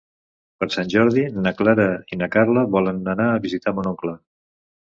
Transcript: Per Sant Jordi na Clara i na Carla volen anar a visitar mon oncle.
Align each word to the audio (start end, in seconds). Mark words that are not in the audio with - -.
Per 0.61 0.67
Sant 0.75 0.87
Jordi 0.93 1.25
na 1.43 1.53
Clara 1.59 1.85
i 2.15 2.19
na 2.23 2.29
Carla 2.37 2.65
volen 2.79 3.05
anar 3.17 3.31
a 3.35 3.39
visitar 3.47 3.77
mon 3.79 3.95
oncle. 3.95 4.19